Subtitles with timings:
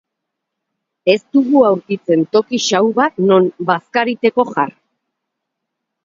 [1.13, 4.73] Ez dugu aurkitzen toki xahu bat non bazkariteko jar.